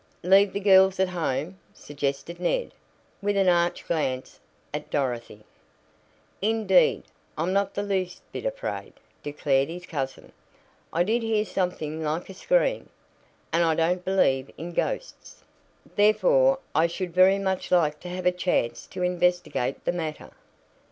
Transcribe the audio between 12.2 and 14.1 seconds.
a scream, and I don't